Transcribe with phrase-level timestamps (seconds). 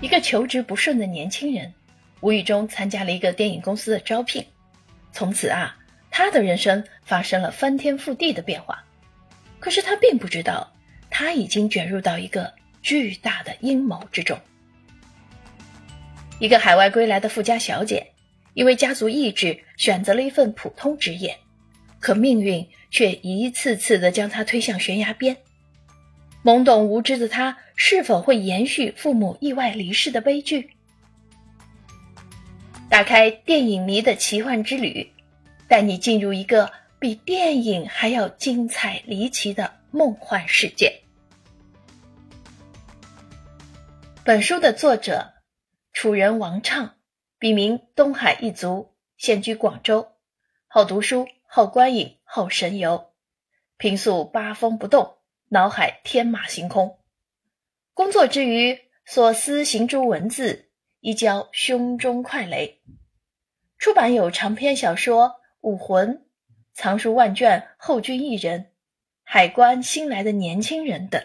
[0.00, 1.74] 一个求职不顺的年轻人，
[2.20, 4.46] 无意中参加了一个电影公司的招聘，
[5.12, 5.76] 从此啊，
[6.08, 8.84] 他的人生发生了翻天覆地的变化。
[9.58, 10.72] 可是他并不知道，
[11.10, 14.38] 他已经卷入到一个巨大的阴谋之中。
[16.38, 18.12] 一个海外归来的富家小姐，
[18.54, 21.36] 因为家族意志，选择了一份普通职业，
[21.98, 25.38] 可命运却一次次的将她推向悬崖边。
[26.48, 30.70] 懵懂无知的他，是否会延续父母意外离世的悲剧？
[32.88, 35.12] 打开电影迷的奇幻之旅，
[35.68, 41.02] 带你进入一个比电影还要精彩离奇的梦幻世界。
[44.24, 45.34] 本书的作者，
[45.92, 46.94] 楚人王畅，
[47.38, 50.12] 笔名东海一族，现居广州，
[50.66, 53.10] 好读书，好观影，好神游，
[53.76, 55.16] 平素八风不动。
[55.50, 56.98] 脑海天马行空，
[57.94, 60.68] 工作之余所思行诸文字，
[61.00, 62.82] 一交胸中快雷。
[63.78, 65.28] 出版有长篇小说
[65.62, 66.16] 《武魂》，
[66.74, 68.72] 藏书万卷，后君一人，
[69.22, 71.22] 海关新来的年轻人等。